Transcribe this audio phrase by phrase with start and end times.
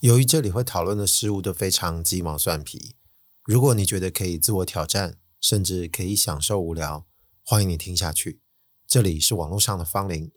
[0.00, 2.96] 由于这里会讨论的事物都非常鸡毛蒜皮，
[3.44, 7.04] 如果你觉得可以自我挑战，甚至可以享受无聊，
[7.44, 8.40] 欢迎你听下去。
[8.86, 10.32] 这里是网络上的芳邻。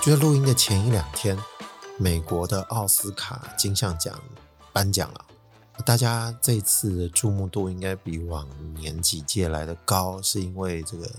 [0.00, 1.36] 就在录音的前一两天。
[2.00, 4.22] 美国的奥斯卡金像奖
[4.72, 5.26] 颁奖了，
[5.84, 11.10] 大家这次的注目度应该比往年几届来的高，是因为这个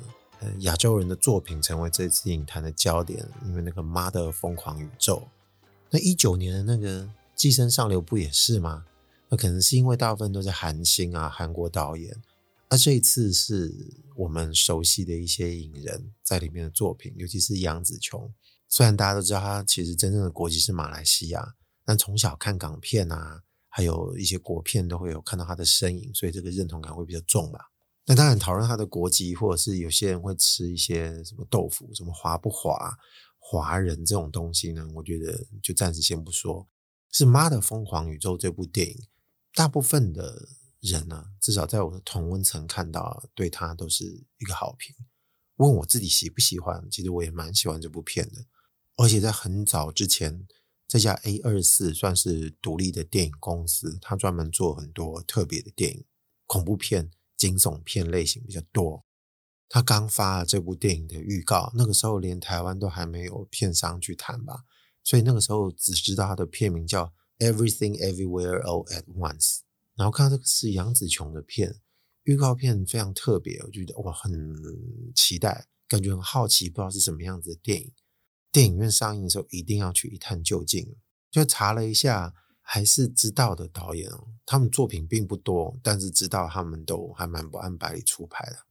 [0.60, 5.18] 亚洲人的作品成为这次影坛的焦点，因为那个《妈的疯狂宇宙》，
[5.90, 7.04] 那一九年的那个
[7.36, 8.86] 《寄生上流》不也是吗？
[9.28, 12.16] 那可能是因为大部分都是韩星啊，韩国导演，
[12.70, 13.76] 而这一次是
[14.16, 18.34] 我们熟悉的一些影人在里面的作品，尤其是杨紫琼。
[18.70, 27.72] 虽然大家都知道他其实真正的国籍是马来西亚，但从小看港片啊，还有一些国片都会有看到他的身影，所以这个认同感会比较重吧。
[28.06, 32.96] 那当然讨论他的国籍，或者是有些人会吃一些什么豆腐，什么华不华、
[33.38, 34.88] 华人这种东西呢？
[34.96, 36.68] 我觉得就暂时先不说。
[37.12, 39.08] 是《妈的疯狂宇宙》这部电影，
[39.56, 40.48] 大部分的
[40.80, 44.06] 人呢、啊，至少在我的同温层看到，对他都是
[44.38, 44.96] 一个好评。
[45.56, 48.46] 问我自己喜不喜欢，其实我也蛮喜欢这部片的。
[49.02, 50.46] 而且在很早之前，
[50.86, 56.06] 这家 A 二四算是独立的电影公司，它专门做很多特别的电影，
[56.46, 59.06] 恐怖片、惊悚片类型比较多。
[59.70, 64.66] 他刚发了这部电影的预告，那个时候连台湾都还没有片商去谈吧，
[65.04, 69.60] 所以那个时候只知道它的片名叫 Everything Everywhere All at Once。
[69.96, 71.80] 然后看到这个是杨紫琼的片，
[72.24, 74.34] 预告片非常特别，我觉得哇，很
[75.16, 77.94] 期待，感觉很好奇，不知道是什么样子的电影。
[78.52, 80.96] 电影院上映的时候，一定要去一探究竟。
[81.30, 88.66] 就查了一下，还是知道的导演哦，他们作品并不多，但是知道他们都还蛮不按牌理出牌的。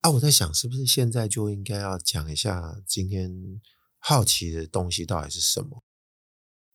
[0.00, 3.60] 啊，我在想，是不是现在就应该要讲一下今天
[3.98, 5.82] 好奇的东西到底是什么？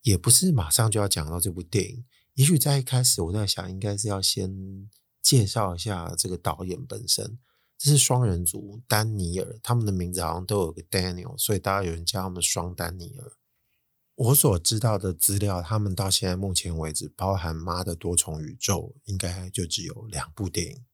[0.01, 4.89] 也不是马上就要讲到这部电影，也许在一开始，我在想，应该是要先
[5.21, 7.39] 介绍一下这个导演本身。
[7.83, 13.33] 这是双人组丹尼尔，他们的名字好像都有个 Daniel，所以大家有人叫他们双丹尼尔。
[14.15, 20.85] 我所知道的资料，他们到现在目前为止，包含《妈的多重宇宙》，应该就只有两部电影。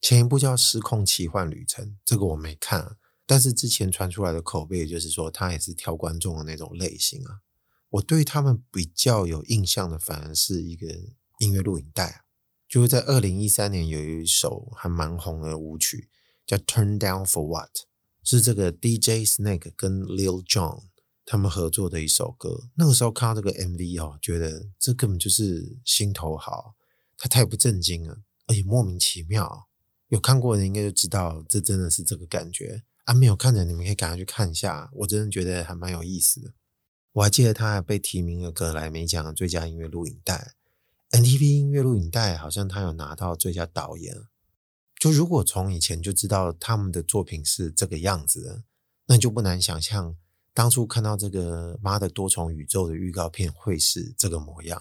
[0.00, 7.42] 前一部叫《失控奇幻旅程》，这个我没看，但是之前传出来的口碑就是说，他也是挑观众的那种类型啊。
[7.90, 10.88] 我对他们比较有印象的，反而是一个
[11.38, 12.24] 音乐录影带，
[12.68, 16.08] 就是在二零一三年有一首还蛮红的舞曲。
[16.52, 17.70] 叫 Turn Down for What，
[18.22, 20.82] 是这个 DJ Snake 跟 Lil Jon
[21.24, 22.68] 他们合作的一首歌。
[22.74, 26.74] 那个时候看到这个 MV 哦，觉得这根本就是心头好，
[27.16, 29.66] 他太不正经了，而且莫名其妙。
[30.08, 33.14] 有看过的人应该就知道，这真的是这个感觉啊。
[33.14, 36.52] 没有看的你们可以赶快去看一下，我真的觉得还蛮有意思的。
[37.12, 40.52] 我还记得他还被提名了格莱美奖最佳音乐录影带
[41.12, 44.14] ，MTV 音乐录影带好像他有拿到最佳导演。
[45.02, 48.62] 就如果从以前就知道他们的作品是这个样子的，
[49.06, 50.16] 那就不难想象
[50.54, 54.80] 当初看到这个《妈的多重宇宙》的预告片会是这个模样。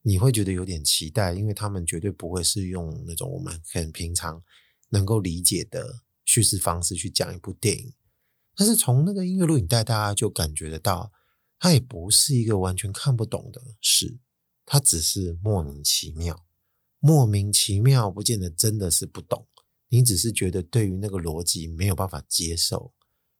[0.00, 4.42] 你会觉得有点期待，因为他们绝对不会是用那种我们很平常
[4.88, 7.92] 能够理解的叙事方式去讲一部电影。
[8.56, 11.12] 但是从那个音乐录影带，大家就感觉得到，
[11.58, 14.20] 它也不是一个完全看不懂的事，
[14.64, 16.46] 它只是莫名其妙。
[17.02, 19.46] 莫名其妙，不见得真的是不懂。
[19.90, 22.92] 你只是觉得对于那个逻辑没有办法接受。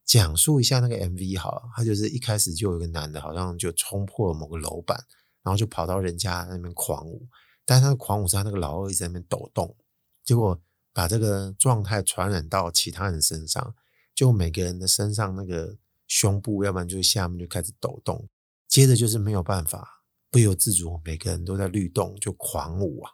[0.05, 4.99] 讲述一下那个 MV 好了，他就是一开始就有一个男的，好像就冲破了某个楼板，
[5.43, 7.29] 然后就跑到人家那边狂舞。
[7.65, 9.77] 但是他的狂舞是他那个老二一直在那边抖动，
[10.25, 10.61] 结果
[10.93, 13.73] 把这个状态传染到其他人身上，
[14.13, 15.77] 就每个人的身上那个
[16.09, 18.29] 胸部，要不然就是下面就开始抖动，
[18.67, 23.13] 接着就是没有办法不由自主，每个人都在律动，就狂舞啊。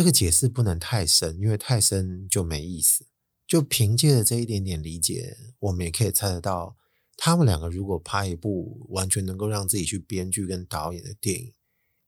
[0.00, 3.04] 这个解释不能太深，因为太深就没意思。
[3.46, 6.74] 就凭借着这一点点理解，我们也可以猜得到，
[7.18, 11.52] 他们两个如果拍一部完全能够让自己去编剧跟导演的电影，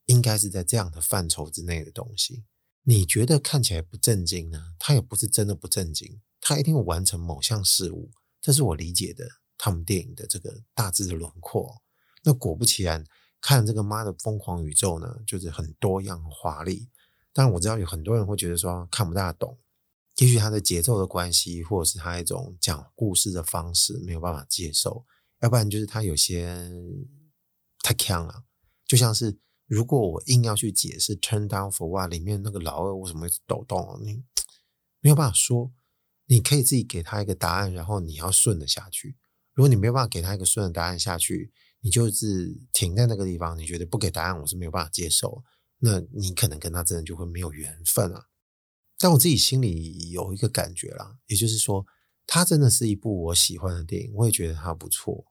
[0.07, 2.45] 应该是在这样的范畴之内的东西。
[2.81, 4.73] 你觉得看起来不正经呢？
[4.79, 8.09] 他也不是真的不正经，他一定会完成某项事物。
[8.41, 11.83] 这是我理解的他们电影的这个大致的轮廓。
[12.23, 13.05] 那果不其然，
[13.39, 16.89] 看这个妈的疯狂宇宙呢，就是很多样华丽。
[17.33, 19.57] 但我知道有很多人会觉得说看不大懂，
[20.17, 25.05] 也许他的节奏的关系，或者是他一种讲故事的方式没有办法接受，
[25.41, 26.71] 要不然就是他有些
[27.81, 28.43] 太强了。
[28.85, 34.23] 就像是如果我硬要去解释 turn down for what 里面那个老二为什么会抖动，你
[35.01, 35.73] 没有办法说。
[36.25, 39.17] 你可以自己给他一个答案，然后你要顺着下去。
[39.51, 41.51] 如果你没有办法给他一个顺的答案下去，
[41.81, 43.57] 你就是停在那个地方。
[43.57, 45.43] 你觉得不给答案，我是没有办法接受。
[45.85, 48.27] 那你可能跟他真的就会没有缘分啊。
[48.97, 51.85] 但我自己心里有一个感觉啦，也就是说，
[52.25, 55.25] 它真的是一部我喜欢的电影，我也觉得它不错。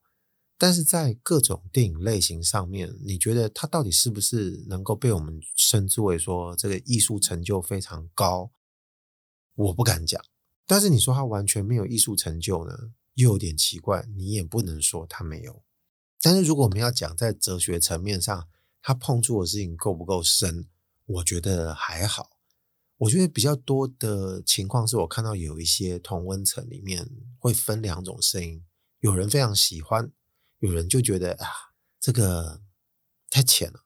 [0.59, 8.53] 但是在各种电影类型上面，你觉得它到底是不是能够被我们称之为说这个艺术成就非常高？
[9.55, 10.23] 我不敢讲。
[10.67, 14.07] 但是你说它完全没有艺术成就呢，又有点奇怪。
[14.15, 15.63] 你也不能说它没有。
[16.21, 18.49] 但是如果我们要讲在哲学层面上，
[18.83, 20.69] 他碰触的事情够不够深，
[21.07, 22.37] 我觉得还好。
[22.99, 27.09] 我觉得比较多的情况是我看到有一些同温层里面
[27.39, 28.65] 会分两种声音，
[29.01, 30.13] 有人非常喜欢。
[30.59, 31.47] 有人就觉得啊，
[31.99, 32.63] 这个
[33.29, 33.85] 太浅了。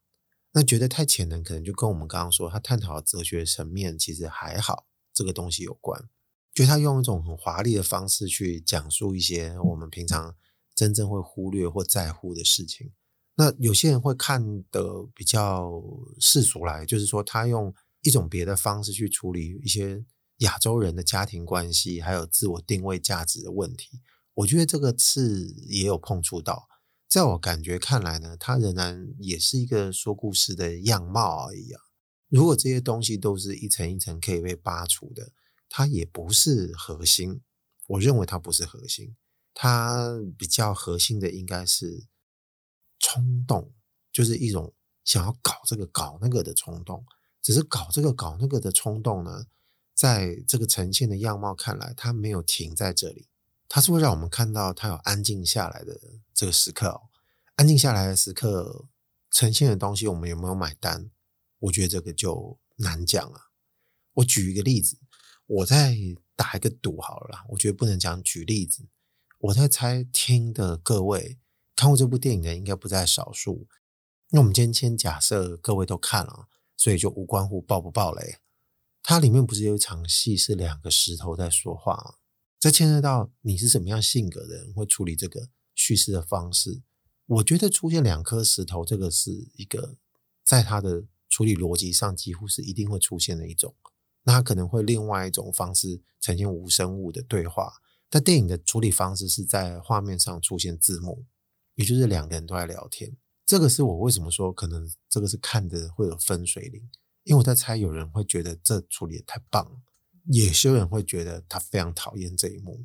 [0.53, 6.09] 那觉得太浅的，可能就跟我们刚刚说，他探讨哲学层面其实还好，这个东西有关。
[6.53, 10.35] 就他用一种很华丽的方式去讲述一些我们平常
[10.75, 12.93] 真正会忽略或在乎的事情。
[13.37, 15.71] 那有些人会看得比较
[16.19, 20.05] 世俗来，就是说他用一种别的方式去处理一些
[20.39, 24.01] 亚洲人的家庭关系，还有自我定位价值的问题。
[24.35, 26.67] 我觉得这个次也有碰触到，
[27.09, 31.81] 在我感觉看来呢，它仍然也是一个说故事的样貌而已啊。
[32.29, 35.33] 如果这些东西都是一层一层可以被扒除的，
[35.69, 37.43] 它也不是核心。
[37.87, 39.15] 我认为它不是核心，
[39.55, 42.07] 它比较核心的应该是
[43.07, 43.73] 冲动，
[44.11, 44.75] 就是一种
[45.05, 47.05] 想要搞这个搞那个的冲动。
[47.41, 49.47] 只是搞这个搞那个的冲动呢，
[49.95, 53.29] 在这个呈现的样貌看来，它没有停在这里。
[53.69, 56.01] 它是会让我们看到它有安静下来的
[56.35, 57.03] 这个时刻哦，
[57.55, 58.87] 安静下来的时刻
[59.31, 61.11] 呈现的东西，我们有没有买单？
[61.61, 63.53] 我觉得这个就难讲了。
[64.15, 64.99] 我举一个例子，
[65.47, 65.97] 我再
[66.35, 67.45] 打一个赌好了。
[67.51, 68.89] 我觉得不能讲举例子，
[69.39, 71.39] 我在猜听的各位
[71.77, 73.69] 看过这部电影的应该不在少数。
[74.31, 78.39] 那我们今天先假设各位都看了，所以就无关乎爆不爆雷。
[79.03, 82.15] 它里面不是有一场戏是两个石头在说话吗？
[82.59, 86.83] 这牵涉到你是什么样性格的人会处理这个叙事的方式。
[87.27, 89.97] 我觉得出现两颗石头，这个是一个
[90.43, 93.77] 在他的处理逻辑上几乎是一定会出现的一种。
[94.25, 97.75] 那他可能会另外一种方式呈现无生物的对话。
[98.09, 101.27] 但电影的处理方式是在画面上出现字幕，
[101.77, 103.17] 也就是两个人都在聊天。
[103.47, 106.83] 这个是我为什么说可能这个是看的会有分水岭，
[107.23, 109.81] 因为我在猜有人会觉得这处理得太棒了。
[110.25, 112.85] 也有人会觉得他非常讨厌这一幕。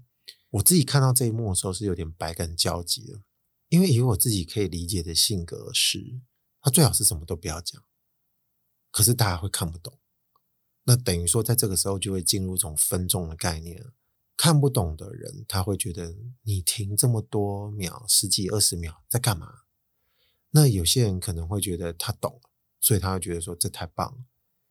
[0.52, 3.24] 我自己看到这一幕的时候是有点百感交集的，
[3.70, 6.22] 因为以我自己可以理解的性格是，
[6.62, 7.82] 他最好是什么都不要讲，
[8.92, 9.98] 可是大家会看不懂。
[10.84, 13.84] 那等于说，在这个时候就会进入一种分众的概念。
[14.42, 19.60] 看不懂的人，他会觉得你停这么多秒，十几二十秒在干嘛？
[20.50, 22.42] 那有些人可能会觉得他懂，
[22.80, 24.26] 所以他会觉得说这太棒了。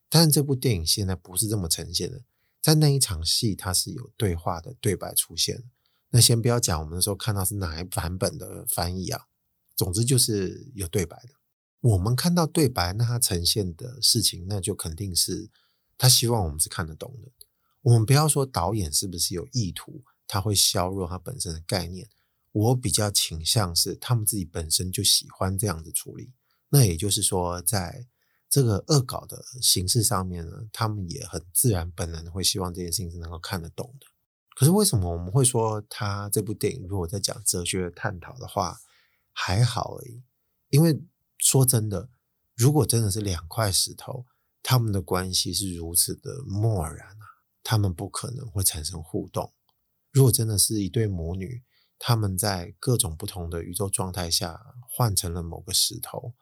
[0.09, 2.25] 但是这部电影现在不是这么呈现的。
[2.61, 5.63] 在那一场戏，它是有对话的对白出现。
[6.09, 9.29] 那先不要讲，我们那时候看到是哪一版本的翻译啊？
[9.77, 11.35] 总之就是有对白的。
[11.83, 15.49] 我们看到对白，那它呈现的事情，那就肯定是
[15.97, 17.31] 他希望我们是看得懂的。
[17.83, 22.09] 我们不要说导演是不是有意图，他会削弱他本身的概念。
[22.53, 26.35] 我比较倾向是他们自己本身就喜欢这样子处理。
[26.69, 28.07] 那也就是说，在
[28.49, 34.07] 这个恶搞的形式上面呢，他们也很自然本能会希望这件事情是能够看得懂的。
[34.57, 38.77] 可是为什么我们会说他这部电影如果在讲哲学探讨的话
[39.33, 40.23] 还好而已？
[40.69, 41.01] 因为
[41.39, 42.11] 说真的，
[42.57, 44.27] 如果真的是两块石头，
[44.63, 47.17] 他们的关系是如此的漠然，
[47.71, 49.53] 他们不可能会产生互动。
[50.11, 51.63] 如果真的是一对母女，
[52.01, 56.35] 他们在各种不同的宇宙状态下换成了某个石头。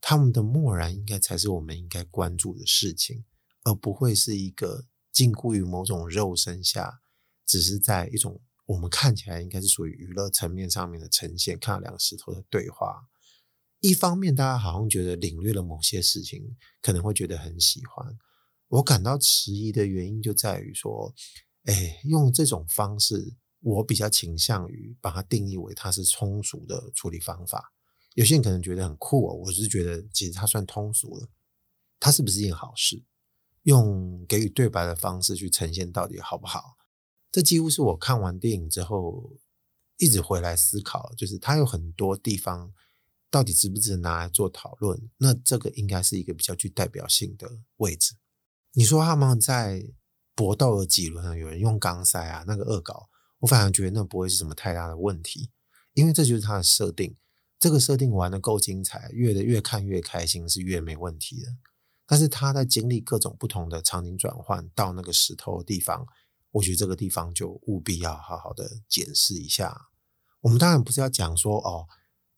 [0.00, 3.24] 他们的漠然应该才是我们应该关注的事情，
[3.64, 7.00] 而不会是一个禁锢于某种肉身下，
[7.44, 11.58] 只是在一种我们看起来应该是属于娱乐层面上面的呈现。
[11.58, 13.08] 看到两个石头的对话，
[13.80, 18.16] 一方面大家好像觉得领略了某些事情，可能会觉得很喜欢。
[18.68, 21.14] 我感到迟疑的原因就在于说，
[21.64, 27.72] 哎，用这种方式，我比较倾向于把它定义为它是通俗的处理方法。
[28.14, 31.28] 有些人可能觉得很酷哦，我是觉得其实它算通俗了。
[32.00, 33.02] 它是不是一件好事？
[33.64, 36.76] 用给予对白的方式去呈现到底好不好？
[37.30, 39.36] 这几乎是我看完电影之后
[39.98, 42.72] 一直回来思考，就是它有很多地方
[43.30, 45.10] 到底值不值得拿来做讨论？
[45.18, 48.14] 那这个应该是一个比较具代表性的位置。
[48.72, 49.82] 你说他们在
[50.34, 53.08] 搏斗了几轮，有人用钢塞啊，那个恶搞，
[53.40, 55.50] 我反而觉得那不会是什么太大的问题，
[55.94, 57.16] 因为这就是他的设定。
[57.58, 61.48] 这个设定玩得够精彩，越的越看越开心，是越没问题的。
[62.06, 66.06] 但是他在经历各种不同的场景转换到那个石头的地方，
[66.52, 69.88] 我觉得这个地方就务必要好好的检视一下。
[70.42, 71.86] 我们当然不是要讲说哦。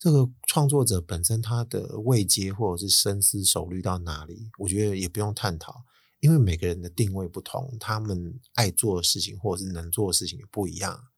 [0.02, 5.84] 这个创作者本身他的位阶或者是深思熟虑到哪里，我觉得也不用探讨，
[6.20, 11.08] 因为每个人的定位不同，他们爱做的事情或者是能做的事情也不一样。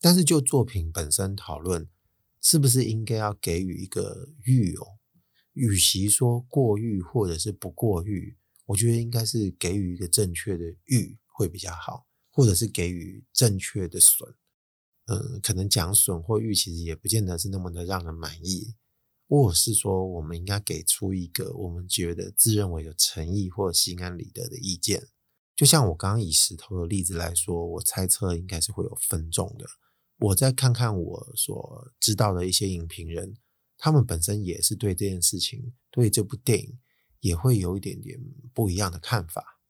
[0.00, 1.88] 但是就作品本身讨论，
[2.40, 4.98] 是不是应该要给予一个誉哦？
[5.54, 8.36] 与其说过誉或者是不过誉，
[8.66, 14.34] 我觉得应该是给予一个正确的誉会比较好，或者是给予正确的损。
[15.06, 18.74] 嗯，可能讲损或誉其实也不见得是那么的让人满意，
[19.28, 25.08] 或是说我们应该给出一个我们觉得自认为有诚意或心安理得的意见。
[25.54, 29.66] 就像我刚刚以石头的例子来说，我猜测应该是会有分众的。
[30.18, 33.36] 我再看看我所知道的一些影评人，
[33.76, 36.78] 他们本身也是对这件事情，对这部电影
[37.20, 38.18] 也会有一点点
[38.54, 39.60] 不一样的看法。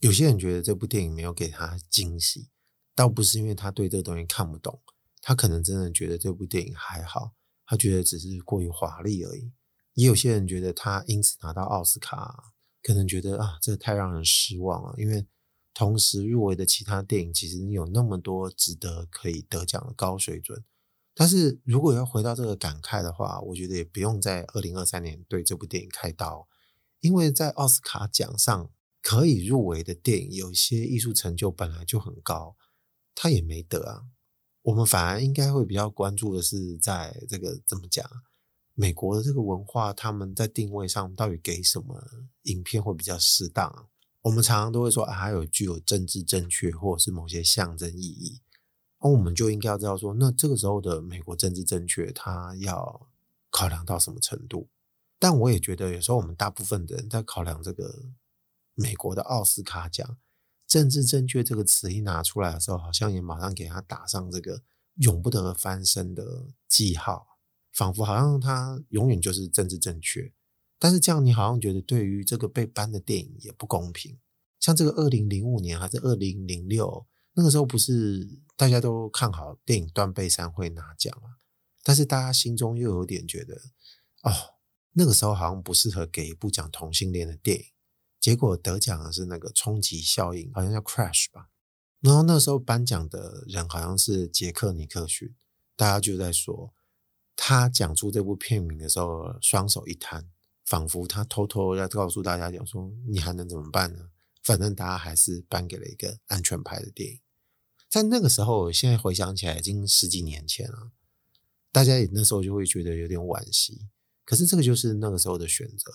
[0.00, 2.48] 有些人觉得这部电影没有给他惊喜。
[2.94, 4.80] 倒不是因为他对这个东西看不懂，
[5.20, 7.34] 他可能真的觉得这部电影还好，
[7.66, 9.52] 他觉得只是过于华丽而已。
[9.94, 14.94] 也有些人觉得他因此拿到奥斯卡，可能觉得啊，这太让人失望了。
[14.98, 15.26] 因为
[15.74, 20.64] 同时入围的其他电影其实有那么多值得可以得奖的高水准。
[21.14, 26.46] 但是如果要回到这个感慨的话，我觉得也不用在二零二三年对这部电影开刀，
[27.00, 28.70] 因为在奥斯卡奖上
[29.00, 32.56] 可以入围的电影，有些艺术成就本来就很高。
[33.14, 34.02] 他也没得啊，
[34.66, 38.04] 我们反而应该会比较关注的是，在这个怎么讲，
[38.74, 42.04] 美国的这个文化，他们在定位上到底给什么
[42.42, 43.86] 影片会比较适当？
[44.22, 48.40] 我们常常都会说啊，还有具有政治正确或者是某些象征意义，
[49.00, 53.08] 那我们就应该要知道说，那这个时候的美国政治正确，它要
[53.50, 54.68] 考量到什么程度？
[55.20, 58.06] 但我也觉得，有时候我们大部分的人在考量这个
[58.74, 60.18] 美国的奥斯卡奖。
[60.66, 64.62] 政治正确这个词一拿出来的时候，好像也马上给他打上这个
[64.96, 67.38] 永不得翻身的记号，
[67.72, 70.32] 仿佛好像他永远就是政治正确。
[70.78, 74.18] 但是这样，你好像觉得对于这个被搬的电影也不公平。
[74.58, 81.38] 像这个二零零五年还是二零零六那个时候，不是大家都看好电影《断背山》会拿奖啊？
[81.84, 83.54] 但是大家心中又有点觉得，
[84.22, 84.32] 哦，
[84.92, 87.64] 那个时候好像不适合给一部讲同性恋的电影。
[88.26, 91.48] 结果得奖的是那个冲击效应，好像叫 Crash 吧。
[92.00, 95.32] 然后那时候颁奖的人好像是杰克尼克逊，
[95.76, 96.74] 大家就在说
[97.36, 100.28] 他讲出这部片名的时候，双手一摊，
[100.64, 104.10] 仿佛他偷偷要告诉大家讲说，你还能怎么办呢？
[104.42, 107.20] 反正大家还是颁给了一个安全牌的电影。
[107.88, 110.90] 在那个时候，我现在回想起来已经十几年前了，
[111.70, 113.86] 大家也那时候就会觉得有点惋惜。
[114.24, 115.92] 可是这个就是那个时候的选择。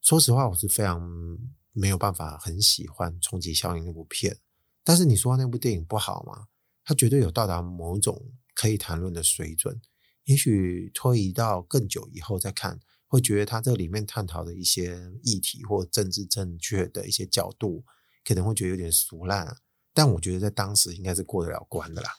[0.00, 1.36] 说实话，我是非常。
[1.72, 4.38] 没有办法很喜欢《冲击效应》那部片，
[4.84, 6.48] 但是你说那部电影不好吗？
[6.84, 9.80] 它绝对有到达某种可以谈论的水准。
[10.24, 17.84] 也许推移到更久以后再看，会觉得它这里面探讨的一些议题或政治正确的一些角度，
[18.24, 19.56] 可能会觉得有点俗烂。
[19.92, 22.10] 但我觉得在当时应该是过得了关的啦。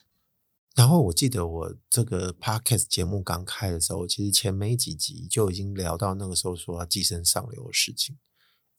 [0.75, 8.17] 然后我记得我这个 podcast 节目刚开的时候，其实前没几集就已经聊到那个时候说要寄生上流的事情。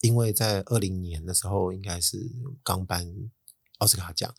[0.05, 2.31] 因为在二零年的时候，应该是
[2.63, 3.11] 刚颁
[3.79, 4.35] 奥斯卡奖，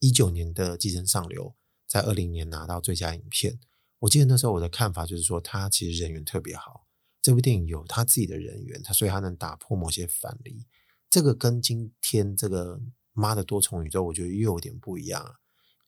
[0.00, 1.50] 一九年的《寄生上流》
[1.86, 3.60] 在二零年拿到最佳影片。
[4.00, 6.88] 我记得那时候我的看法就是说，他其实人缘特别好，
[7.22, 10.66] 这部电影有他自己的人缘，他所以他能打破某些藩篱。
[11.08, 12.76] 这个跟今天这个
[13.12, 15.36] 《妈的多重宇宙》，我觉得又有点不一样，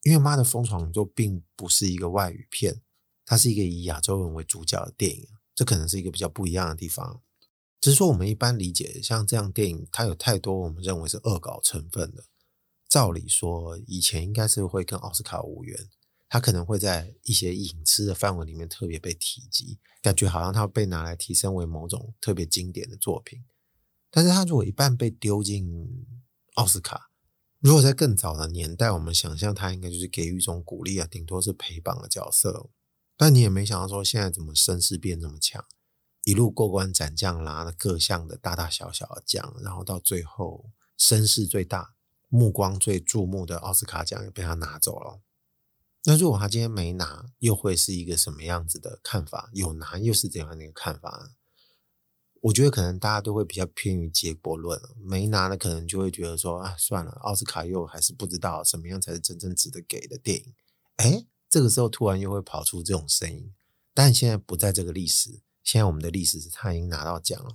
[0.05, 2.81] 因为《妈的疯狂宇宙》并不是一个外语片，
[3.25, 7.25] 它是一个以亚洲人为主角的电影，这可能是一个比较不一样的地方。
[7.81, 12.25] 只是说，我们一般理解像这样电影，它有太多我们认为是恶搞成分的。
[12.89, 15.89] 照理说，以前应该是会跟奥斯卡无缘，
[16.29, 23.45] 它可能会在一些影视的范围里面特别被提及，感觉好像它被拿来提升为某种特别经典的作品。
[24.11, 26.07] 但是，它如果一半被丢进
[26.55, 27.11] 奥斯卡，
[27.59, 32.71] 如果在更早的年代，我们想象它应该就是给予一种鼓励啊，顶多是陪榜的角色。
[33.17, 35.65] 但你也没想到说，现在怎么声势变这么强？
[36.27, 41.95] 一路过关斩将，拿了各项的大大小小的奖，然后到最后声势最大、
[42.29, 45.21] 目光最注目的奥斯卡奖也被他拿走了。
[46.03, 49.51] 那如果他今天没拿，又会是一个什么样子的看法？
[49.53, 51.31] 有拿又是怎样的一个看法？
[52.41, 60.55] 我觉得可能大家都会比较偏于结果论，没拿的可能就会觉得说啊，算了，奥斯卡又还是不知道什么样才是真正值得给的电影。
[60.97, 63.55] 哎，这个时候突然又会跑出这种声音，
[63.95, 67.51] 但现在不在这个历史，现在我们的历史是他已经拿到奖了，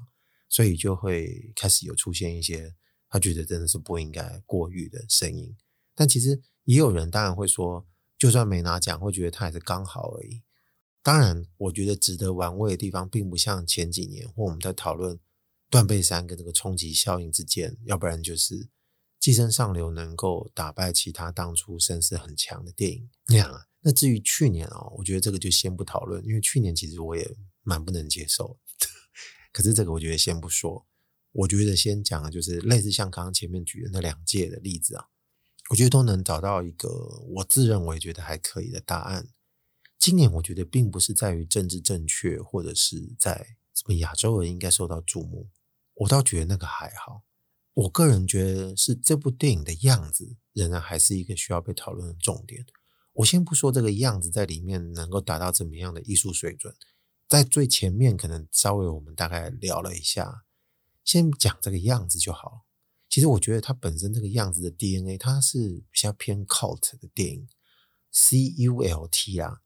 [0.49, 2.75] 所以就会开始有出现一些
[3.07, 5.55] 他觉得真的是不应该过誉的声音。
[5.95, 7.87] 但其实也有人当然会说，
[8.17, 10.43] 就算没拿奖，会觉得他还是刚好而已。
[11.01, 15.17] 当然，我觉得值得玩味的地方，并不像前几年或我们在讨论
[15.69, 18.69] 断背山跟这个冲击效应之间，要不然就是
[19.21, 23.67] 寄生上流能够打败其他当初声势很强的电影那样啊。
[23.79, 28.59] 那至于去年哦，我觉得这个就先不讨论，因为去年其实我也蛮不能接受。
[29.51, 30.85] 可是这个我觉得先不说，
[31.31, 35.07] 我觉得先讲的就是类似像刚刚前面举的那两届的例子啊，
[35.69, 36.89] 我觉得都能找到一个
[37.35, 39.29] 我自认为觉得还可以的答案。
[39.99, 45.49] 今年我觉得并不是在于政治正确，或者是在什么亚洲人应该受到注目，
[45.93, 47.23] 我倒觉得那个还好。
[47.73, 52.65] 我个人觉得是这部电影的样子仍然还是一个需要被讨论的重点。
[53.13, 56.75] 我先不说这个样子在里面能够达到怎么样的艺术水准，
[57.31, 60.43] 在最前面可能稍微我们大概聊了一下，
[61.01, 62.65] 先讲这个样子就好。
[63.07, 67.47] 其实我觉得它本身这个样子的 DNA，它是比较偏 cult 的电影
[68.11, 69.61] ，C U L T 啊。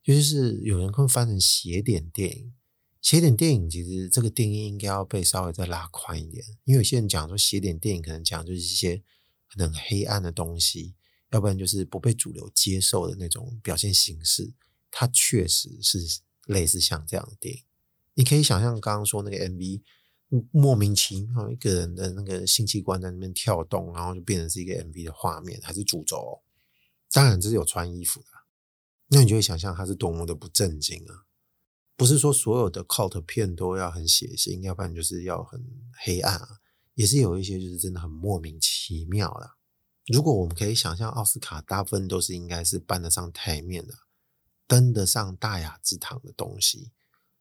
[0.00, 2.54] 就是有人会翻成邪典电影，
[3.02, 9.02] 邪典电影其实这个定义应该要被稍微再拉宽一点，因为有些人讲说邪典电影可能讲就是一些
[9.48, 10.94] 很黑暗的东西，
[11.30, 14.52] 要不然就是不被主流接受的那种表现形式。
[14.88, 17.62] 它确实是类似像这样的电影，
[18.14, 19.82] 你可以想象刚刚说那个 MV，
[20.50, 26.42] 莫名其妙一个人的那个性器官在那边跳动，然后就变成是一个 MV 的画面，还是主轴。
[27.12, 28.26] 当然这是有穿衣服的。
[29.10, 31.24] 那你就会想象他是多么的不正经啊！
[31.96, 35.64] 不是说所有的 cult 片都要很血腥，要不然就是要很
[36.04, 36.60] 黑暗啊，
[36.94, 39.52] 也是有一些就是真的很莫名其妙的。
[40.08, 43.94] 如果我们可以想象奥斯卡大部分都是应该是搬得上台面的、
[44.68, 46.92] 登得上大雅之堂的东西，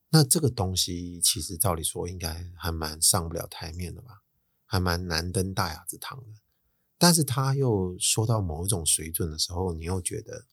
[0.09, 4.23] 那这个东西其实照理说应该还蛮上不了台面的吧，
[4.65, 6.39] 还蛮难登大雅之堂的。
[6.97, 10.47] 但是他又说到某一种水准的时候，你又觉得。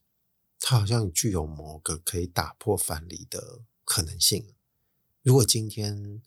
[0.66, 4.54] 他好像具有某个可以打破藩篱的可能性。
[5.20, 6.22] 如果今天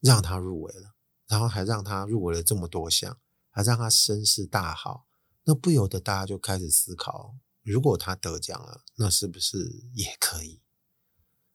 [0.00, 0.94] 让他入围了，
[1.26, 3.18] 然后还让他入围了这么多项，
[3.50, 5.06] 还让他声势大好，
[5.44, 10.60] 那不由得大家就开始思考：如果他得奖了，那是不是也可以？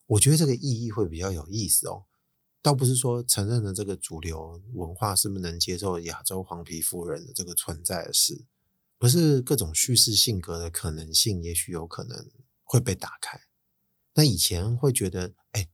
[0.05, 2.05] 我觉得这个意义会比较有意思哦。
[2.61, 8.45] 倒不是说承认了这个主流文化是不是能接受亚洲黄皮肤人的这个存在的事。
[8.97, 12.29] 不是各种叙事性格的可能性，也许有可能
[12.63, 13.39] 会被打开。
[14.15, 15.69] 那以前会觉得，哎，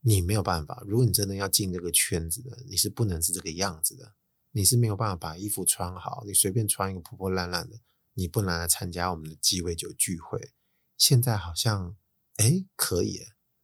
[0.00, 0.82] 你没有办法。
[0.86, 4.14] 如果你真的要进这个圈子的，你是不能是这个样子的。
[4.52, 7.80] 你是没有办法把衣服穿好，你随便穿一个破破烂烂的，
[8.14, 10.52] 你不能来参加我们的鸡尾酒聚会。
[10.96, 11.96] 现在好像，
[12.36, 13.20] 哎，可以。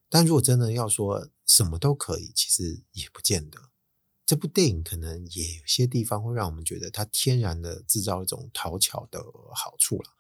[0.09, 3.71] 但如果真的要说什么都可以，其实也不见得。
[4.27, 9.21] 这部电影可能也有些地方会让我们觉得它天然的制造一种讨巧的
[9.53, 10.11] 好处了。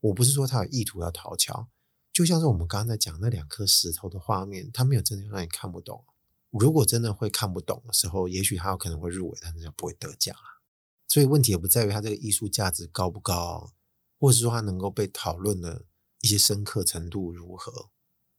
[0.00, 1.68] 我不是说它有意图要讨巧，
[2.12, 6.04] 就像是我们刚刚在讲那两颗石头的画面，它没有真的让你看不懂。
[6.50, 10.58] 如果真的会看不懂的时候，也许它有可能会入围，但是就不会得奖啊。
[11.06, 13.72] 所以问题也不在于它这个艺术价值高不高，
[14.20, 15.86] 或者说它能够被讨论的
[16.20, 17.88] 一些深刻程度如何，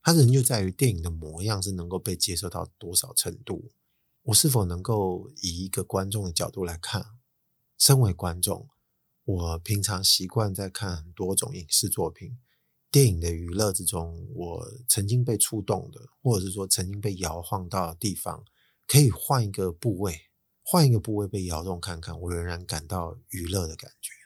[0.03, 3.71] 它仍旧在于电影的模样是能够被接受到多少程度。
[4.21, 7.03] 我是否能够以一个观众的角度来看？
[7.79, 8.69] 身为观众，
[9.25, 12.37] 我平常习惯在看很多种影视作品、
[12.91, 18.45] 电影的娱乐之中，我曾经被触动的，或者是说曾经被摇晃到的地方，
[18.87, 20.15] 可以换一个部位，
[20.61, 24.20] 换一个部位被摇动看看，我仍然感到娱乐的感觉。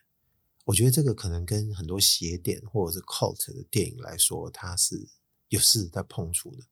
[0.65, 5.07] 我觉得这个可能跟很多邪典或者是 cult 的电影来说，它是
[5.49, 6.63] 有事在碰触的。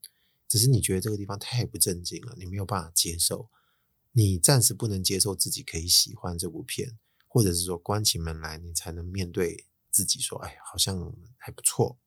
[0.47, 3.49] 只是你觉得这个地方太不正经了，你没有办法接受，
[4.11, 11.97] 你暂时不能接受自己可以喜欢这部片，或者是说关起门来你才能面对自己说，哎，好像还不错。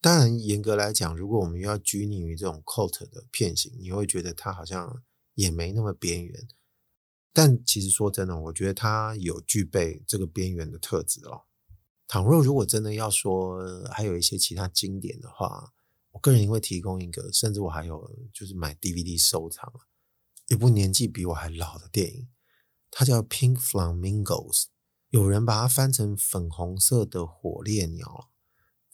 [0.00, 5.02] 当然，严格来讲，如果我们要拘泥于这种 cult 的片型，你会觉得它好像
[5.34, 6.48] 也没那么边缘。
[7.32, 11.42] 但其实说真的，我觉得它有具备这个边缘的特质哦。
[12.06, 13.58] 倘若如果真的要说
[13.90, 15.72] 还有一些其他经典的话。
[16.14, 19.72] 我个人会提供一个，甚至我还有就是买 DVD 收藏
[20.50, 22.28] 一部年纪比我还老的电影，
[22.90, 24.64] 它叫《Pink Flamingos》，
[25.08, 28.28] 有人把它翻成粉红色的火烈鸟。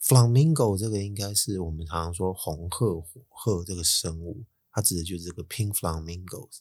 [0.01, 6.59] Flamingo 这个应该是我们常常说红鹤、火鹤这个生物，它指的就是这个 Pink Flamingos。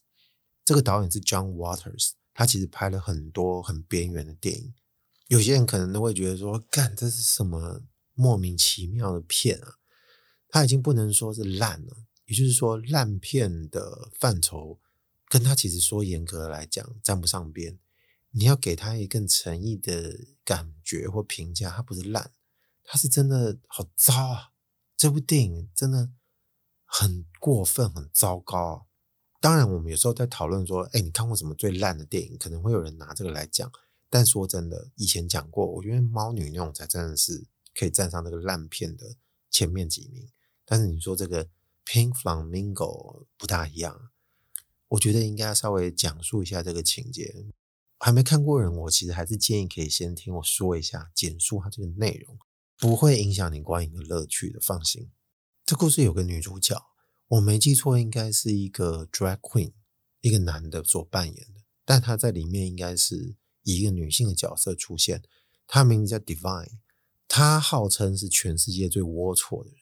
[0.68, 4.74] 这个导演是 John Waters，他其实拍了很多很边缘的电影。
[5.30, 7.84] 有些人可能都会觉得说，干，这是什么
[8.16, 9.76] 莫名其妙的片啊？
[10.50, 14.82] 他已经不能说是烂了，也就是说烂片的范畴，
[15.30, 17.80] 跟他其实说严格来讲沾不上边。
[18.32, 22.34] 你要给他一个更诚意的感觉或评价，他不是烂。
[22.84, 24.52] 他是真的好糟啊！
[24.98, 26.12] 这部电影真的
[26.86, 28.87] 很过分，很糟糕。
[29.40, 32.38] 当然，我们有时候在讨论说，哎，你看过什么最烂的电影？
[32.38, 33.72] 可能会有人拿这个来讲。
[34.10, 37.46] 但说真的，以前讲过，我觉得《猫女》那种才真的是
[37.76, 39.16] 可以站上那个烂片的
[39.52, 40.28] 前面几名。
[40.66, 41.46] 但是你说这个
[41.86, 42.74] 《Pink Flamingo》
[43.38, 44.10] 不大一样，
[44.88, 47.46] 我觉得应该稍微讲述一下这个情节。
[48.00, 52.38] 还没看过人，我其实还是建议可以先听我说一下，简述它这个内容。
[52.78, 55.10] 不会影响你观影的乐趣的，放心。
[55.66, 56.80] 这故事有个女主角，
[57.28, 59.74] 我没记错，应该是一个 drag queen，
[60.22, 65.22] 一个男的所扮演的，但他在里面应该是以一个女性的角色出现。
[65.68, 66.80] 她名字叫 Divine，
[67.28, 69.80] 他号称是全世界最龌龊的人。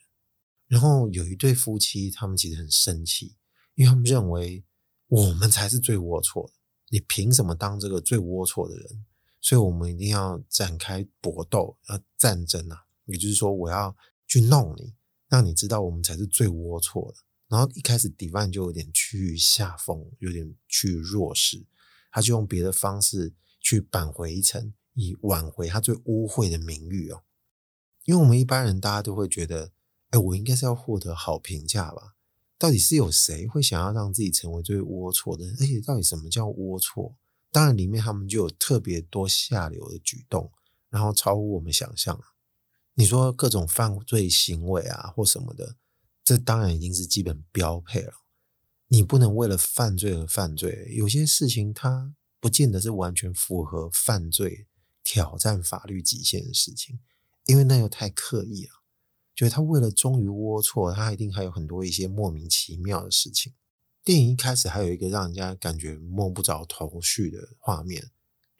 [0.66, 3.36] 然后有一对夫妻，他们其实很生气，
[3.76, 4.64] 因为他们认为
[5.06, 6.52] 我们才是最龌龊的，
[6.88, 9.06] 你凭什么当这个最龌龊的人？
[9.40, 12.86] 所以我们一定要展开搏斗，要战争啊！
[13.04, 14.92] 也就是说，我要去弄你，
[15.28, 17.18] 让你知道我们才是最龌龊的。
[17.48, 21.64] 然后一开始，Divine 就有点趋于下风，有点趋于弱势，
[22.10, 27.22] 他就用别的方式去扳回一城，以挽回他最污秽的名誉哦。
[28.04, 29.72] 因为我们一般人，大家都会觉得，
[30.10, 32.14] 哎，我应该是要获得好评价吧？
[32.58, 35.54] 到底是有谁会想要让自己成为最龌龊的人？
[35.60, 37.14] 而且，到底什么叫龌龊？
[37.52, 40.50] 当然，里面他们就有特别多下流的举动，
[40.88, 42.18] 然后超乎我们想象。
[42.94, 45.76] 你说各种犯罪行为啊，或什么的，
[46.26, 48.12] 这当然已经是基本标配了。
[48.88, 54.66] 你不能为了犯罪而犯罪，有些事情它不见得是完全符合犯罪、
[55.04, 56.98] 挑战法律极限的事情，
[57.44, 58.72] 因为那又太刻意了。
[59.36, 63.52] 就是他为了忠于龌龊，他一定还有很多一些莫名其妙的事情。
[64.02, 68.10] 电影一开始还有一个让人家感觉摸不着头绪的画面，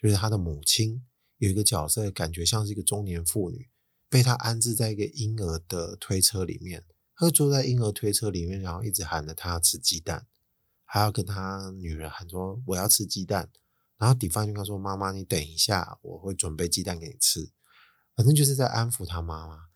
[0.00, 1.04] 就是他的母亲
[1.38, 3.68] 有一个角色，感觉像是一个中年妇女。
[4.08, 6.84] 被他安置在一个婴儿的推车里面，
[7.16, 10.26] 他就坐在婴儿推车里面，然后一直喊着他要吃鸡蛋，
[10.84, 13.50] 还要跟他女儿喊说我要吃鸡蛋。
[13.96, 17.50] 然后 Divine 就跟他说：“妈妈，你等一下，我会准备鸡蛋给你吃。”
[18.14, 19.68] 反正就是在安抚他妈妈。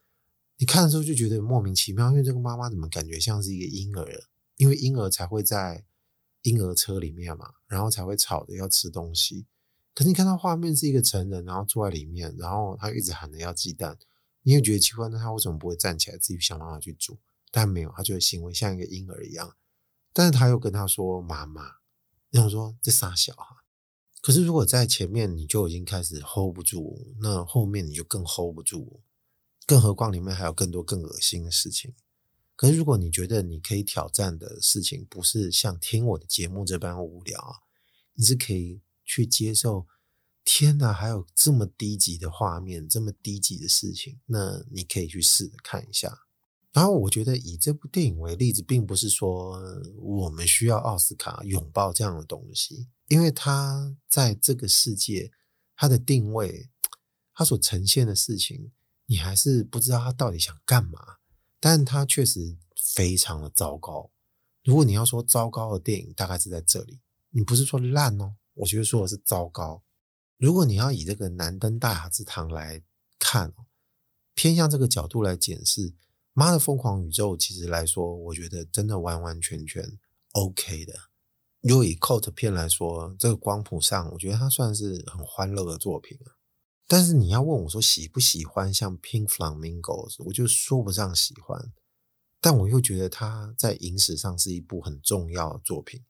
[0.59, 4.25] 你看的时候就觉得莫名其妙，因为这个妈妈怎么感觉像是一个婴儿？
[4.57, 5.87] 因为婴儿才会在
[6.43, 9.47] 婴儿车里面嘛，然后才会吵着要吃东西。
[9.95, 13.99] 可是你看到画面是一个成人，然后坐在里面，然后他一直喊着要鸡蛋。
[14.43, 17.19] 你也觉得奇怪，那他为什么不会站起来自己想办法去煮？
[17.51, 19.57] 但没有，他就会行为像一个婴儿一样。
[20.13, 21.77] 但是他又跟他说：“妈妈。”
[22.31, 23.57] 然后说：“这傻小孩。”
[24.23, 29.03] 可是如果在前面你就已经开始 hold 不住，那后面你就更 hold 不住。
[29.67, 31.95] 更何况里面还有更多更恶心的事情。
[32.57, 37.63] 可是如果你觉得你可以挑战的事情不是像听我的节目这般无聊，
[38.15, 39.87] 你是可以去接受。
[40.45, 46.27] 天哪，还有这么低级的画面，这么低级的事情，那你可以去试着看一下。
[46.73, 49.61] 然后我觉得以这部电影为例子，并不是说
[49.99, 55.33] 我们需要奥斯卡拥抱这样的东西，因为它在这个世界，
[55.75, 56.71] 它的定位，
[57.35, 58.71] 它所呈现的事情，
[59.07, 61.17] 你还是不知道它到底想干嘛。
[61.59, 62.57] 但它确实
[62.95, 64.11] 非常的糟糕。
[64.65, 67.01] 如果你要说糟糕的电影，大概是在这里。
[67.31, 69.83] 你不是说烂哦，我觉得说的是糟糕。
[70.39, 72.83] 如果你要以这个南登大雅之堂来
[73.19, 73.53] 看，
[74.35, 75.91] 偏向这个角度来检视
[76.33, 79.99] 《妈的疯狂宇宙》，其实来说，我觉得真的完完全全
[80.33, 80.95] OK 的。
[81.61, 86.19] 如果以 cult 片来说，这个光谱上，我觉得它算是很欢乐的作品。
[86.87, 91.73] 但是你要问我说喜不喜欢像 Pink Flamingos，我就说不上喜欢。
[92.41, 96.05] 但我又觉得它在影史上是一部很重要的作品，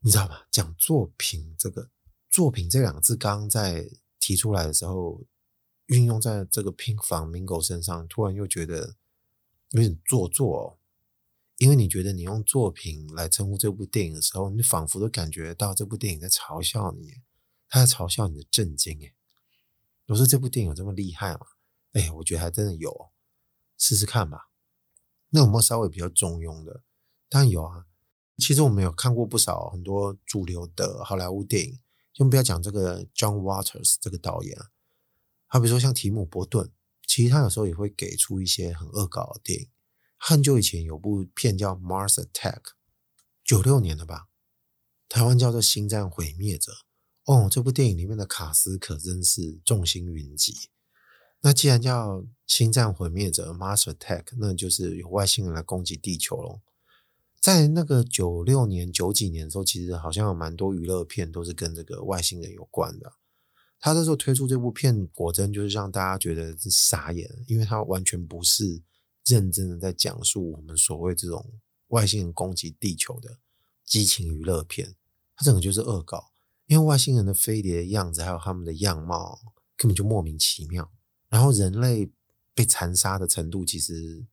[0.00, 0.38] 你知道吗？
[0.50, 1.90] 讲作品这个。
[2.30, 5.20] 作品这两个字刚刚在提出来的时候，
[5.90, 8.94] 运用在这个 Pink Flamingo 身上，突然又觉得
[9.70, 10.76] 有点做作哦。
[11.58, 17.16] 因为你觉得你用作品来称呼这部电影的时候，你仿佛都感觉到这部电影在嘲笑你，
[17.68, 18.98] 他在嘲笑你的震惊。
[19.00, 19.14] 诶，
[20.06, 21.40] 我说这部电影有这么厉害吗？
[21.92, 23.10] 哎，我觉得还真的有，
[23.76, 24.48] 试试看吧。
[25.30, 26.82] 那有没有稍微比较中庸的？
[27.28, 27.86] 当然有啊。
[28.38, 31.78] 其实我们有看过不少很多主流的好莱坞电影。
[32.14, 34.70] 先不要讲这个 John Waters 这个导演啊，
[35.50, 36.70] 他比如说像提姆·伯顿，
[37.06, 39.68] 其实他有时候也会给出一些很恶搞的电影。
[40.16, 42.60] 很久以前有部片叫《Mars Attack》，
[43.44, 44.28] 九六年的吧，
[45.08, 46.72] 台湾叫做《星战毁灭者》。
[47.24, 50.54] 哦，这部电影里面的卡斯可真是众星云集。
[51.40, 56.62] 那既然叫《星战毁灭者》（Mars Attack），那就是有外星人来攻击地球咯。
[57.40, 63.14] 在那个九六年、九几年的时候，其实好像有蛮多娱乐片都是跟这个外星人有关的。
[63.80, 68.82] 他那时候推出这部片，果真就是让大家觉得是傻眼，因为他完全不是
[69.24, 71.44] 认真的在讲述我们所谓这种
[71.88, 73.38] 外星人攻击地球的
[73.84, 74.94] 激情娱乐片，
[75.34, 76.30] 他整个就是恶搞，
[76.66, 79.40] 因为外星人的飞碟的样子还有他们的样貌
[79.76, 80.92] 根本就莫名其妙，
[81.28, 82.12] 然后人类
[82.54, 84.26] 被残杀的程度其实。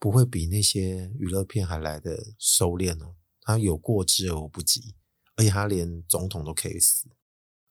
[0.00, 4.94] 不会比那些娱乐片还来得收敛哦，他有过之而无不及，
[5.34, 7.08] 而且他连总统都可以死。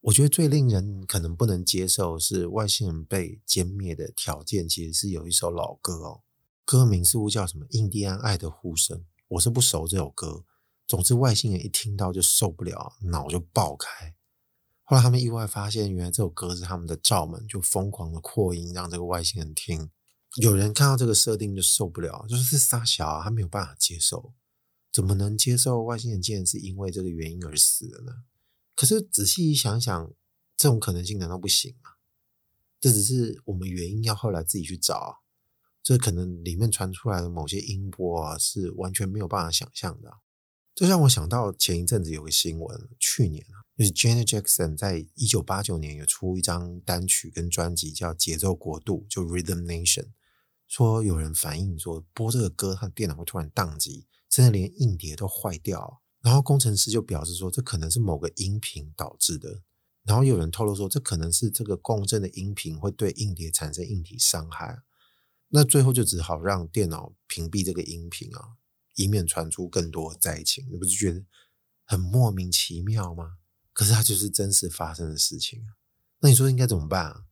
[0.01, 6.21] 我觉得最令人可能不能接受是外星人被歼灭的条件，其实是有一首老歌哦，
[6.63, 10.45] 歌名似乎叫什么《印第安爱的呼声》，我是不熟这首歌。
[10.85, 14.15] 总之，外星人一听到就受不了，脑就爆开。
[14.83, 19.89] 后来他们意外发现，原来这首歌是他们的罩门，就疯狂的扩音，让这个外星人听。
[20.35, 24.33] 有人看到这个设定就受不了，就是这傻小啊，他没有办法接受，
[24.93, 28.13] 怎么能接受外星人竟然是因为这个原因而死的呢？
[28.77, 30.13] 可是仔细一想想，
[30.55, 31.93] 这种可能性难道不行吗？
[32.79, 35.13] 这只是我们原因要后来自己去找啊，
[35.81, 40.19] 这可能里面传出来的某些音波啊，是完全没有办法想象的。
[40.75, 50.09] 这让我想到前一阵子有个新闻，去年啊，就是 Janet Jackson 在一九八九年有出一张单曲跟专辑叫《节奏国度》，就 Rhythm Nation。
[50.67, 56.03] 说有人反映说播这个歌，他的电脑会突然宕机，甚至连硬碟都坏掉。
[56.27, 59.61] 然后工程师就表示说，这可能是某个音频导致的。
[60.03, 64.81] 然后有人透露说，这可能是这个共振的音频会对硬碟产生硬体伤害。
[65.47, 68.57] 那最后就只好让电脑屏蔽这个音频啊，
[68.95, 70.67] 以免传出更多灾情。
[70.69, 71.23] 你不是觉得
[71.85, 73.37] 很莫名其妙吗？
[73.71, 75.79] 可是它就是真实发生的事情啊。
[76.19, 77.23] 那你说应该怎么办啊？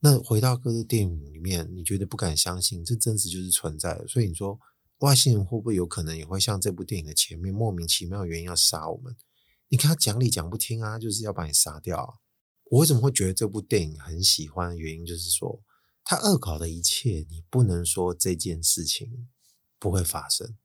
[0.00, 4.06] 那回到各个电影里面，你觉得不敢相信，这真实就是存在的。
[4.06, 4.60] 所以你说
[4.98, 9.16] 外星人会不会有可能也会像这部电影的前面莫名其妙的原因要杀我们？
[9.68, 12.20] 你看他讲理讲不听啊，就是要把你杀掉。
[12.70, 15.62] 我为什么会觉得这部电影很喜欢的原因，就是说
[16.04, 19.28] 他恶搞的一切，你不能说这件事情
[19.78, 20.56] 不会发生。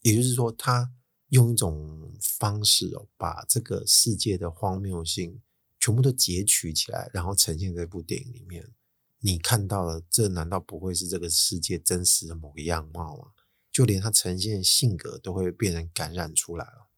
[0.00, 0.92] 也就是说，他
[1.28, 5.40] 用一种方式哦，把这个世界的荒谬性。
[5.80, 8.72] 全部都截取起来，然后呈现在这部电影里面。
[9.20, 13.32] 你看到了，这难道不会是这个世界真实的某个样貌吗？
[13.74, 16.88] 就连他呈现的性格都会被人感染出来了。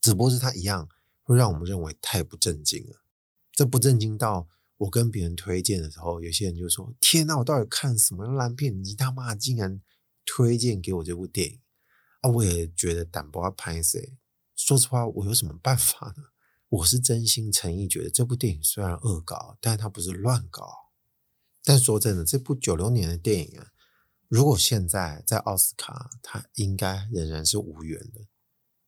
[0.00, 0.88] 只不过是他一样
[1.22, 3.04] 会让我们认为太不正经了。
[3.52, 8.82] 这不正经到我跟别人推荐的时候，有些人就说：“天哪，我到底看什么烂片？
[8.82, 9.80] 你他妈竟然
[10.26, 11.60] 推荐给我这部电影
[12.22, 14.16] 啊！”我也觉得胆不怕拍谁。
[14.56, 16.24] 说实话，我有什么办法呢？
[16.70, 20.90] 我是真心诚意觉得这部电影虽然恶搞，但是它不是乱搞。
[21.62, 23.68] 但说真的，这部九六年的电影啊，
[24.30, 28.20] 如果现在在奥斯卡，它应该仍然是无缘的，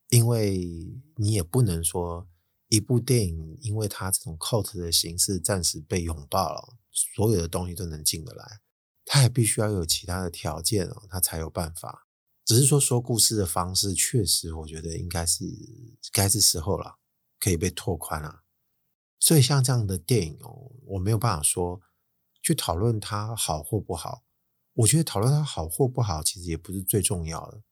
[0.09, 2.29] 因为你也不能说
[2.69, 8.61] 一部电影因为它这种 cult 的形式暂时被拥抱了，所有的东西都能进得来，
[9.05, 12.07] 它也必须要有其他的条件哦，它才有办法。
[12.45, 15.45] 只是说说故事的方式，确实我觉得应该是
[16.13, 17.01] 该是时候了。
[17.41, 18.45] 可以被拓宽了，
[19.19, 21.81] 所以像这样的电影哦，我没有办法说
[22.41, 24.23] 去讨论它好或不好。
[24.75, 27.63] 我觉得讨论它好或不好，其实也不是最重要的，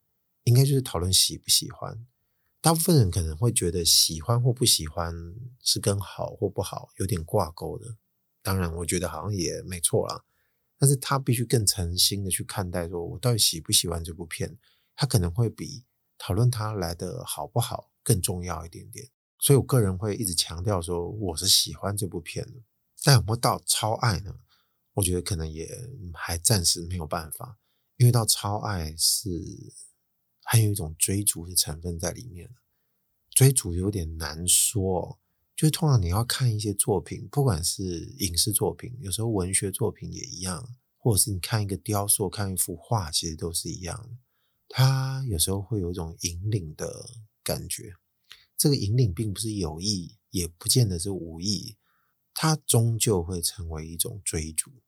[0.44, 2.06] 应该就是讨论喜不喜欢。
[2.60, 5.14] 大部分人可能会觉得喜欢或不喜欢
[5.62, 7.96] 是跟好或不好有点挂钩的。
[8.42, 10.24] 当然，我觉得好像也没错啦，
[10.78, 14.58] 但是他必须更诚心的去看待，说我到底喜不喜欢这部片，
[14.94, 15.84] 他可能会比
[16.18, 19.08] 讨论它来的好不好更重要一点点。
[19.38, 22.60] 所以，我个人会一直强调说，我是喜欢这部片的。
[23.02, 24.34] 但有没有到超爱呢？
[24.94, 25.68] 我觉得可能也
[26.12, 27.58] 还暂时没有办法，
[27.96, 29.28] 因为到超爱是
[30.42, 32.50] 还有一种追逐的成分在里面。
[33.30, 35.18] 追逐有点难说，
[35.56, 44.18] 就是通常你要看一些作品，不管是影视作品，有时候文学作品也一样，或者是你看一个雕塑、看一幅画，其实都是一样。
[44.68, 47.10] 它有时候会有一种引领的
[47.42, 47.94] 感觉。
[48.56, 51.76] 这个引领并不是有意，也不见得是无意，
[52.32, 54.82] 它终究会成为一种追逐，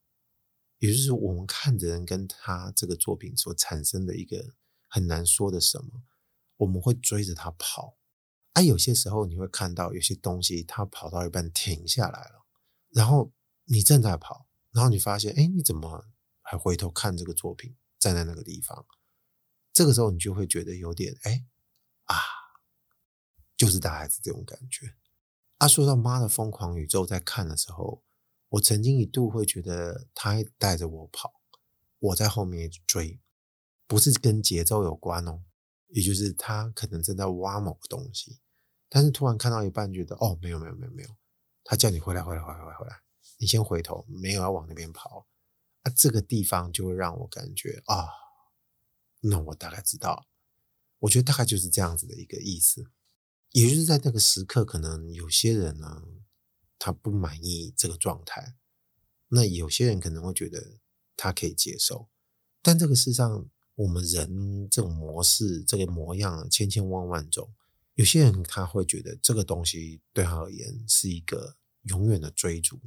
[0.79, 4.55] 也就是我们看的人跟他这个作品所产生的一个
[4.89, 6.03] 很难说的什么，
[6.59, 7.99] 我们会追着他跑。
[8.55, 12.45] 而、有些时候你会看到有些东西，它跑到一半停下来了，
[12.91, 13.33] 然后
[13.65, 16.05] 你正在跑，然后你发现，哎，你怎么
[16.43, 18.87] 还回头看这个作品，站在那个地方？
[19.73, 21.47] 这个时候你就会觉得有点，哎，
[22.05, 22.15] 啊，
[23.57, 24.97] 就是大孩子这种感觉。
[25.63, 28.03] 啊，说到《妈的疯狂宇宙》，在看的时候，
[28.49, 31.35] 我曾经一度会觉得他带着我跑，
[32.01, 33.21] 我在后面追，
[33.87, 35.45] 不是跟节奏有关哦，
[35.91, 38.41] 也就是他可能正在挖某个东西，
[38.89, 41.09] 但是突然看到一半，觉得哦，没有没有没有没有，
[41.63, 43.01] 他叫你回来回来回来回来回来，
[43.39, 45.29] 你先回头，没有要往那边跑，
[45.83, 48.09] 啊，这个地方就会让我感觉啊，
[49.21, 50.27] 那我大概知道，
[50.99, 52.91] 我觉得大概就是这样子的一个意思。
[53.53, 56.03] 也就是在那个时刻，可能有些人呢，
[56.79, 58.55] 他不满意这个状态；
[59.29, 60.79] 那有些人可能会觉得
[61.17, 62.09] 他可以接受。
[62.63, 67.53] 但这个世上，我们人这种模式、这个模样千千万万种。
[67.95, 72.81] 有些人他会觉得这个东西对他而言是一个永远的追逐。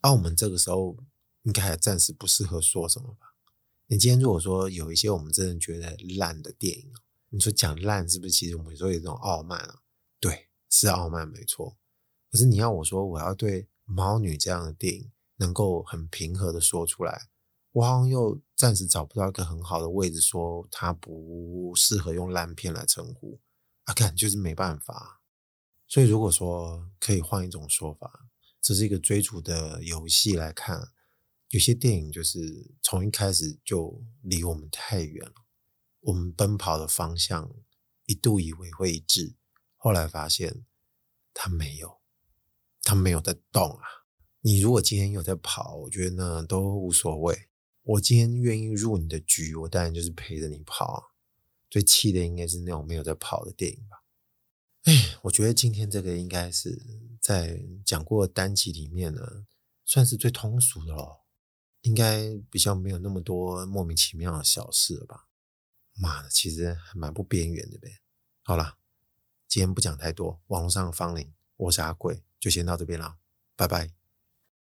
[0.00, 0.96] 而我们这个时候
[1.42, 3.34] 应该还暂时不适合说什么吧？
[3.88, 6.92] 你今天如果说有一些我们真的觉得烂的电影。
[7.34, 8.30] 你说讲烂是不是？
[8.30, 9.80] 其实我们说有这种傲慢啊，
[10.20, 11.78] 对，是傲慢没错。
[12.30, 17.28] 可是你要我说，我要对《猫女》这样的电影能够很平和的说出来，
[17.72, 23.40] 我好像又暂时找不到一个很好的位置，说它不适合用烂片来称呼
[23.84, 25.22] 啊，看就是没办法。
[25.88, 28.28] 所以如果说可以换一种说法，
[28.60, 30.92] 这是一个追逐的游戏来看，
[31.48, 35.41] 有些电影就是从一开始就离我们太远了。
[36.02, 37.52] 我们奔跑的方向
[38.06, 39.34] 一度以为会一致，
[39.76, 40.64] 后来发现
[41.32, 42.00] 他没有，
[42.82, 43.82] 他没有在动啊。
[44.40, 47.48] 你如果今天有在跑，我觉得呢都无所谓。
[47.82, 51.12] 我今天愿意入你的局，我当然就是陪着你跑。
[51.70, 54.02] 最气的应该是那种没有在跑的电影吧？
[54.82, 56.82] 哎，我觉得今天这个应该是
[57.20, 59.46] 在讲过的单集里面呢，
[59.84, 61.20] 算是最通俗的咯。
[61.82, 65.28] 应该比较没有那么多莫名其妙的小事了吧？
[65.94, 68.00] 妈的，其实还蛮不边缘的呗。
[68.42, 68.78] 好啦，
[69.46, 73.18] 今天不讲太多，网络上的芳龄，我是阿贵，就先到这边啦，
[73.56, 74.01] 拜拜。